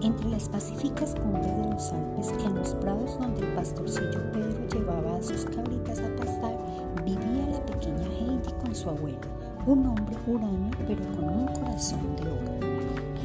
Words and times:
Entre 0.00 0.28
las 0.28 0.48
pacíficas 0.48 1.14
cumbres 1.16 1.56
de 1.56 1.70
los 1.70 1.92
Alpes, 1.92 2.32
en 2.44 2.54
los 2.54 2.68
prados 2.74 3.18
donde 3.18 3.40
el 3.40 3.52
pastorcillo 3.54 4.30
Pedro 4.32 4.68
llevaba 4.72 5.16
a 5.16 5.22
sus 5.22 5.44
cabritas 5.44 5.98
a 5.98 6.16
pastar, 6.16 6.56
vivía 7.04 7.48
la 7.50 7.66
pequeña 7.66 8.06
Heidi 8.06 8.52
con 8.62 8.74
su 8.74 8.90
abuelo, 8.90 9.18
un 9.66 9.86
hombre 9.86 10.16
huraño 10.26 10.70
pero 10.86 11.02
con 11.16 11.24
un 11.24 11.46
corazón 11.48 12.16
de 12.16 12.22
oro. 12.22 12.58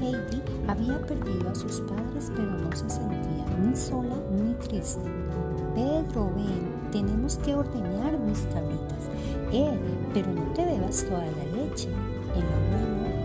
Heidi 0.02 0.42
había 0.68 1.00
perdido 1.06 1.50
a 1.50 1.56
sus 1.56 1.80
padres 1.82 2.32
pero 2.36 2.52
no 2.52 2.72
se 2.72 2.90
sentía 2.90 3.46
ni 3.64 3.76
sola 3.76 4.16
ni 4.32 4.54
triste. 4.56 5.10
Pedro, 5.76 6.32
ven, 6.36 6.92
tenemos 6.92 7.38
que 7.38 7.56
ordeñar 7.56 8.18
mis 8.20 8.42
cabritas. 8.54 9.10
Eh, 9.52 9.78
pero 10.14 10.32
no 10.34 10.44
te 10.54 10.66
bebas 10.66 11.04
toda 11.04 11.26
la 11.26 11.46
leche. 11.56 11.90
El 12.36 12.44
abuelo, 12.44 13.23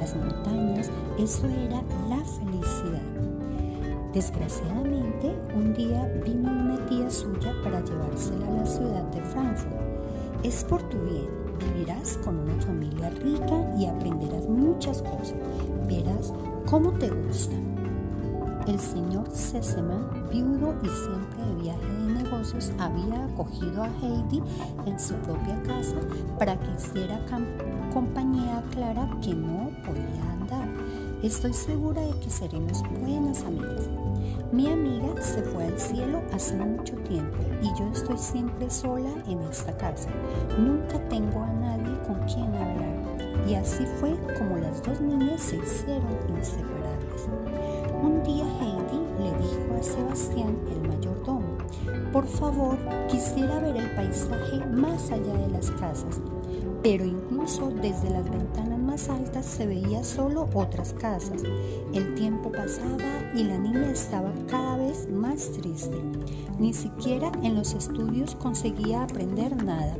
Las 0.00 0.16
montañas, 0.16 0.90
eso 1.16 1.46
era 1.46 1.80
la 2.08 2.18
felicidad. 2.24 3.02
Desgraciadamente, 4.12 5.32
un 5.54 5.72
día 5.72 6.04
vino 6.24 6.50
una 6.50 6.84
tía 6.86 7.08
suya 7.08 7.54
para 7.62 7.80
llevársela 7.84 8.48
a 8.48 8.50
la 8.50 8.66
ciudad 8.66 9.04
de 9.12 9.20
Frankfurt. 9.22 9.76
Es 10.42 10.64
por 10.64 10.82
tu 10.88 10.98
bien, 10.98 11.28
vivirás 11.60 12.16
con 12.24 12.40
una 12.40 12.60
familia 12.60 13.10
rica 13.10 13.72
y 13.78 13.86
aprenderás 13.86 14.48
muchas 14.48 15.00
cosas. 15.02 15.34
Verás 15.86 16.32
cómo 16.68 16.90
te 16.92 17.08
gusta. 17.08 17.54
El 18.66 18.78
señor 18.78 19.28
Sesemann, 19.32 20.28
viudo 20.30 20.74
y 20.82 20.88
siempre 20.88 21.44
de 21.44 21.62
viaje 21.62 21.86
de 21.86 22.22
negocios, 22.22 22.72
había 22.78 23.24
acogido 23.24 23.82
a 23.82 23.88
Heidi 23.88 24.42
en 24.86 25.00
su 25.00 25.14
propia 25.14 25.60
casa 25.62 25.96
para 26.38 26.58
que 26.58 26.70
hiciera 26.72 27.20
compañía 27.92 28.58
a 28.58 28.62
Clara 28.70 29.08
que 29.22 29.34
no 29.34 29.70
podía 29.84 30.32
andar. 30.32 30.68
Estoy 31.22 31.52
segura 31.52 32.02
de 32.02 32.18
que 32.20 32.30
seremos 32.30 32.82
buenas 33.00 33.42
amigas. 33.44 33.88
Mi 34.52 34.68
amiga 34.68 35.20
se 35.20 35.42
fue 35.42 35.64
al 35.64 35.78
cielo 35.78 36.22
hace 36.32 36.54
mucho 36.56 36.94
tiempo 37.08 37.38
y 37.62 37.66
yo 37.78 37.88
estoy 37.92 38.18
siempre 38.18 38.68
sola 38.68 39.10
en 39.26 39.40
esta 39.40 39.72
casa. 39.76 40.10
Nunca 40.58 40.98
tengo 41.08 41.42
a 41.42 41.52
nadie 41.52 41.98
con 42.06 42.18
quien 42.26 42.54
hablar. 42.54 43.00
Y 43.48 43.54
así 43.54 43.84
fue 43.98 44.16
como 44.38 44.58
las 44.58 44.82
dos 44.82 45.00
niñas 45.00 45.40
se 45.40 45.56
hicieron 45.56 46.18
inseparables. 46.28 47.28
Un 48.02 48.22
día 48.22 48.44
Heidi 48.44 49.00
le 49.22 49.30
dijo 49.38 49.74
a 49.78 49.82
Sebastián, 49.82 50.56
el 50.70 50.88
mayordomo, 50.88 51.58
por 52.12 52.26
favor, 52.26 52.78
quisiera 53.08 53.60
ver 53.60 53.76
el 53.76 53.94
paisaje 53.94 54.64
más 54.66 55.10
allá 55.10 55.34
de 55.34 55.48
las 55.48 55.70
casas, 55.72 56.18
pero 56.82 57.04
incluso 57.04 57.70
desde 57.70 58.08
las 58.10 58.28
ventanas 58.30 58.78
más 58.78 59.08
altas 59.10 59.44
se 59.44 59.66
veía 59.66 60.02
solo 60.02 60.48
otras 60.54 60.94
casas. 60.94 61.42
El 61.92 62.14
tiempo 62.14 62.50
pasaba 62.50 63.30
y 63.34 63.44
la 63.44 63.58
niña 63.58 63.90
estaba 63.90 64.32
cada 64.48 64.78
vez 64.78 65.08
más 65.10 65.52
triste. 65.52 65.98
Ni 66.58 66.72
siquiera 66.72 67.30
en 67.42 67.54
los 67.54 67.74
estudios 67.74 68.34
conseguía 68.34 69.02
aprender 69.02 69.62
nada. 69.62 69.96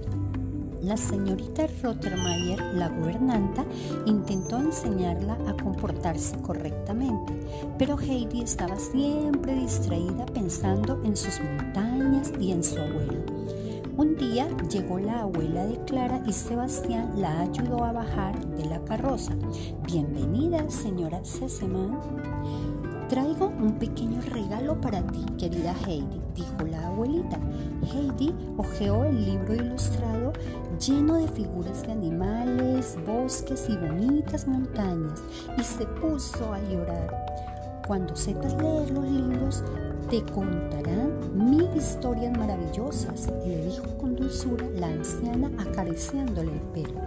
La 0.83 0.97
señorita 0.97 1.67
Rottermeier, 1.83 2.59
la 2.75 2.89
gobernanta, 2.89 3.65
intentó 4.07 4.59
enseñarla 4.59 5.37
a 5.47 5.55
comportarse 5.63 6.37
correctamente, 6.41 7.35
pero 7.79 7.99
Heidi 7.99 8.41
estaba 8.41 8.79
siempre 8.79 9.55
distraída 9.55 10.25
pensando 10.27 11.03
en 11.05 11.17
sus 11.19 11.39
montañas 11.41 12.33
y 12.41 12.53
en 12.53 12.65
su 12.65 12.79
abuelo. 12.79 13.25
Un 14.01 14.17
día 14.17 14.49
llegó 14.71 14.99
la 14.99 15.21
abuela 15.21 15.67
de 15.67 15.77
Clara 15.85 16.23
y 16.27 16.33
Sebastián 16.33 17.13
la 17.17 17.41
ayudó 17.41 17.85
a 17.85 17.93
bajar 17.93 18.47
de 18.57 18.65
la 18.65 18.83
carroza. 18.83 19.35
Bienvenida, 19.85 20.71
señora 20.71 21.23
Sesemann. 21.23 21.99
Traigo 23.11 23.49
un 23.49 23.73
pequeño 23.73 24.23
regalo 24.23 24.81
para 24.81 25.03
ti, 25.03 25.23
querida 25.37 25.75
Heidi, 25.87 26.19
dijo 26.35 26.67
la 26.71 26.87
abuelita. 26.87 27.39
Heidi 27.93 28.35
hojeó 28.57 29.05
el 29.05 29.23
libro 29.23 29.55
ilustrado 29.55 30.33
lleno 30.79 31.17
de 31.17 31.29
figuras 31.29 31.83
de 31.83 31.93
animales, 31.93 32.97
bosques 33.07 33.69
y 33.69 33.77
bonitas 33.77 34.49
montañas 34.49 35.23
y 35.59 35.63
se 35.63 35.85
puso 35.85 36.55
a 36.55 36.61
llorar. 36.71 37.83
Cuando 37.87 38.17
sepas 38.17 38.55
leer 38.55 38.93
los 38.93 39.05
libros, 39.05 39.63
te 40.11 40.23
contarán 40.25 41.21
mil 41.35 41.69
historias 41.77 42.37
maravillosas, 42.37 43.31
le 43.47 43.65
dijo 43.67 43.80
la 44.77 44.87
anciana 44.87 45.51
acariciándole 45.59 46.53
el 46.53 46.61
pelo. 46.73 47.01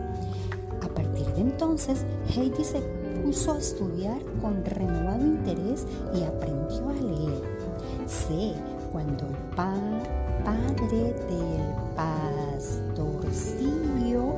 A 0.82 0.90
partir 0.90 1.26
de 1.28 1.40
entonces, 1.42 2.04
Heidi 2.36 2.64
se 2.64 2.82
puso 3.24 3.54
a 3.54 3.58
estudiar 3.58 4.22
con 4.42 4.66
renovado 4.66 5.26
interés 5.26 5.88
y 6.14 6.24
aprendió 6.24 6.90
a 6.90 6.94
leer. 6.94 7.42
Sé, 8.06 8.54
cuando 8.92 9.26
el 9.28 9.36
padre 9.56 11.16
del 11.30 11.74
pastorcillo 11.96 14.36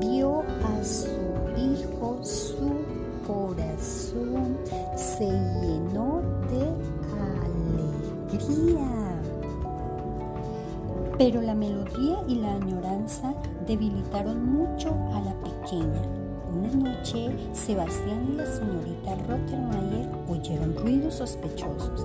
vio 0.00 0.40
a 0.40 0.82
su 0.82 1.10
hijo, 1.58 2.18
su 2.22 2.80
corazón 3.26 4.56
se 4.96 5.26
Pero 11.24 11.40
la 11.40 11.54
melodía 11.54 12.16
y 12.26 12.34
la 12.34 12.52
añoranza 12.52 13.32
debilitaron 13.64 14.44
mucho 14.44 14.88
a 15.14 15.20
la 15.20 15.32
pequeña 15.34 16.02
una 16.52 16.90
noche, 16.90 17.30
Sebastián 17.52 18.28
y 18.32 18.36
la 18.38 18.44
señorita 18.44 19.14
Rottermeier 19.28 20.08
oyeron 20.28 20.74
ruidos 20.76 21.14
sospechosos. 21.14 22.04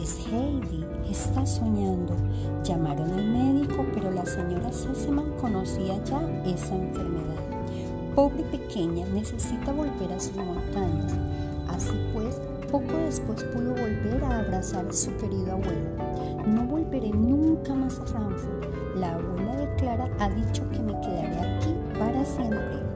Es 0.00 0.20
Heidi, 0.28 0.86
está 1.10 1.44
soñando. 1.44 2.14
Llamaron 2.62 3.10
al 3.10 3.24
médico, 3.24 3.84
pero 3.92 4.12
la 4.12 4.24
señora 4.24 4.72
Sesseman 4.72 5.32
conocía 5.40 6.02
ya 6.04 6.20
esa 6.46 6.76
enfermedad. 6.76 7.42
Pobre 8.14 8.44
pequeña, 8.44 9.04
necesita 9.08 9.72
volver 9.72 10.12
a 10.12 10.20
sus 10.20 10.36
montañas. 10.36 11.12
Así 11.68 11.96
pues, 12.14 12.40
poco 12.70 12.96
después 13.04 13.42
pudo 13.44 13.70
volver 13.70 14.24
a 14.24 14.38
abrazar 14.38 14.86
a 14.86 14.92
su 14.92 15.14
querido 15.16 15.52
abuelo. 15.52 15.90
No 16.46 16.64
volveré 16.64 17.10
nunca 17.10 17.74
más 17.74 17.98
a 17.98 18.06
Frankfurt. 18.06 18.96
La 18.96 19.14
abuela 19.14 19.56
de 19.56 19.74
Clara 19.76 20.08
ha 20.18 20.30
dicho 20.30 20.68
que 20.70 20.78
me 20.78 20.92
quedaré 21.00 21.56
aquí 21.56 21.74
para 21.98 22.24
siempre 22.24 22.88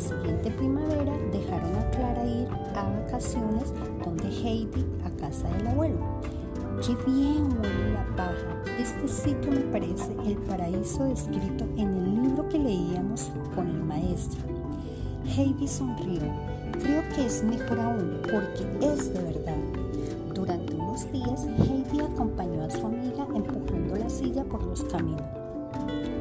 siguiente 0.00 0.50
primavera 0.50 1.12
dejaron 1.30 1.76
a 1.76 1.90
Clara 1.90 2.24
ir 2.24 2.48
a 2.74 2.82
vacaciones 2.82 3.72
donde 4.02 4.28
Heidi 4.28 4.84
a 5.04 5.10
casa 5.20 5.48
del 5.50 5.66
abuelo. 5.68 5.98
Qué 6.84 6.96
bien 7.10 7.44
huele 7.58 7.92
la 7.92 8.16
paja. 8.16 8.62
Este 8.78 9.06
sitio 9.06 9.52
me 9.52 9.60
parece 9.60 10.12
el 10.26 10.36
paraíso 10.38 11.04
descrito 11.04 11.64
en 11.76 11.94
el 11.94 12.22
libro 12.22 12.48
que 12.48 12.58
leíamos 12.58 13.30
con 13.54 13.68
el 13.68 13.82
maestro. 13.84 14.40
Heidi 15.36 15.68
sonrió. 15.68 16.22
Es 17.20 17.44
mejor 17.44 17.78
aún 17.78 18.22
porque 18.22 18.64
es 18.80 19.12
de 19.12 19.22
verdad. 19.22 19.58
Durante 20.34 20.74
unos 20.74 21.12
días, 21.12 21.46
Heidi 21.58 22.00
acompañó 22.00 22.64
a 22.64 22.70
su 22.70 22.86
amiga 22.86 23.26
empujando 23.34 23.94
la 23.96 24.08
silla 24.08 24.42
por 24.44 24.62
los 24.62 24.82
caminos. 24.84 25.20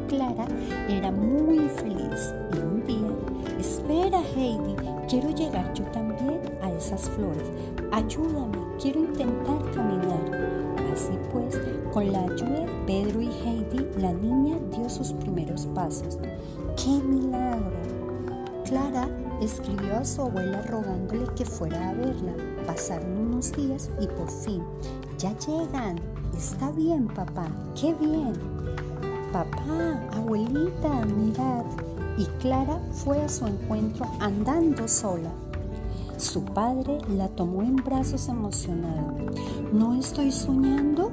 Clara 0.09 0.45
era 0.89 1.09
muy 1.09 1.69
feliz 1.69 2.33
y 2.53 2.59
un 2.59 2.83
día, 2.85 3.57
espera 3.57 4.19
Heidi, 4.35 4.75
quiero 5.07 5.29
llegar 5.29 5.73
yo 5.73 5.85
también 5.85 6.41
a 6.61 6.69
esas 6.71 7.09
flores. 7.09 7.49
Ayúdame, 7.93 8.57
quiero 8.81 8.99
intentar 8.99 9.71
caminar. 9.73 10.75
Así 10.91 11.17
pues, 11.31 11.59
con 11.93 12.11
la 12.11 12.23
ayuda 12.23 12.59
de 12.59 12.67
Pedro 12.85 13.21
y 13.21 13.29
Heidi, 13.29 13.87
la 13.97 14.11
niña 14.11 14.57
dio 14.75 14.89
sus 14.89 15.13
primeros 15.13 15.65
pasos. 15.67 16.19
¡Qué 16.75 16.91
milagro! 17.01 17.98
Clara 18.69 19.09
escribió 19.41 19.97
a 19.97 20.05
su 20.05 20.21
abuela 20.21 20.61
rogándole 20.61 21.25
que 21.35 21.43
fuera 21.43 21.89
a 21.89 21.93
verla. 21.93 22.33
Pasaron 22.67 23.17
unos 23.17 23.51
días 23.53 23.89
y 23.99 24.05
por 24.05 24.29
fin, 24.29 24.63
ya 25.17 25.35
llegan. 25.39 25.99
Está 26.37 26.69
bien, 26.69 27.07
papá, 27.07 27.47
qué 27.73 27.95
bien. 27.95 28.33
Papá, 29.33 30.07
abuelita, 30.13 31.03
mirad. 31.05 31.65
Y 32.19 32.25
Clara 32.41 32.79
fue 32.91 33.19
a 33.23 33.27
su 33.27 33.47
encuentro 33.47 34.05
andando 34.19 34.87
sola. 34.87 35.31
Su 36.17 36.45
padre 36.45 36.99
la 37.17 37.27
tomó 37.29 37.63
en 37.63 37.77
brazos 37.77 38.29
emocionado. 38.29 39.15
¿No 39.73 39.95
estoy 39.95 40.31
soñando? 40.31 41.11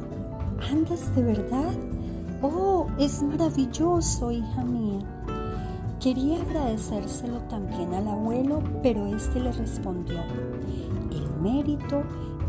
¿Andas 0.70 1.14
de 1.16 1.22
verdad? 1.22 1.72
Oh, 2.42 2.86
es 2.98 3.22
maravilloso, 3.22 4.30
hija 4.30 4.62
mía. 4.62 4.98
Quería 6.06 6.40
agradecérselo 6.40 7.38
también 7.48 7.92
al 7.92 8.06
abuelo, 8.06 8.62
pero 8.80 9.08
éste 9.08 9.40
le 9.40 9.50
respondió, 9.50 10.20
el 11.10 11.42
mérito 11.42 12.04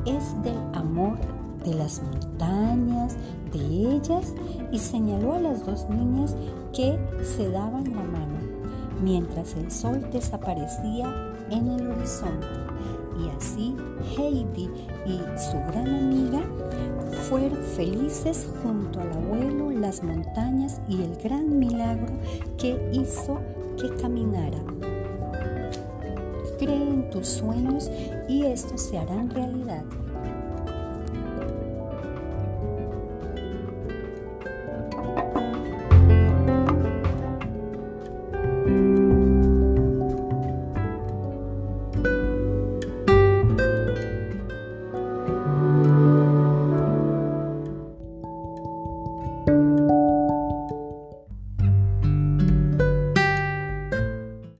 es 0.06 0.40
del 0.44 0.60
amor 0.74 1.18
de 1.66 1.74
las 1.74 2.00
montañas, 2.04 3.18
de 3.52 3.96
ellas, 3.96 4.36
y 4.72 4.78
señaló 4.78 5.34
a 5.34 5.40
las 5.40 5.66
dos 5.66 5.90
niñas 5.90 6.36
que 6.72 7.00
se 7.24 7.50
daban 7.50 7.86
la 7.96 8.04
mano, 8.04 8.38
mientras 9.02 9.56
el 9.56 9.72
sol 9.72 10.08
desaparecía 10.12 11.12
en 11.50 11.68
el 11.68 11.88
horizonte. 11.88 12.46
Y 13.20 13.30
así 13.36 13.76
Heidi 14.20 14.70
y 15.08 15.18
su 15.36 15.58
gran 15.72 15.96
amiga 15.96 16.44
fueron 17.28 17.58
felices 17.64 18.48
junto 18.62 19.00
al 19.00 19.12
abuelo, 19.14 19.67
las 19.88 20.04
montañas 20.04 20.82
y 20.90 21.02
el 21.02 21.16
gran 21.16 21.60
milagro 21.60 22.12
que 22.58 22.78
hizo 22.92 23.40
que 23.80 23.96
caminara. 24.02 24.58
Cree 26.60 26.76
en 26.76 27.10
tus 27.10 27.26
sueños 27.26 27.90
y 28.28 28.44
estos 28.44 28.82
se 28.82 28.98
harán 28.98 29.30
realidad. 29.30 29.86